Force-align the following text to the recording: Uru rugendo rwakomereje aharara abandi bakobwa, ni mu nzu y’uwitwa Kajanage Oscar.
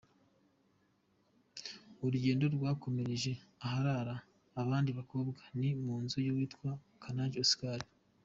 Uru 2.03 2.11
rugendo 2.13 2.45
rwakomereje 2.55 3.31
aharara 3.65 4.15
abandi 4.61 4.89
bakobwa, 4.99 5.39
ni 5.59 5.69
mu 5.83 5.95
nzu 6.03 6.17
y’uwitwa 6.25 6.69
Kajanage 7.01 7.39
Oscar. 7.45 7.79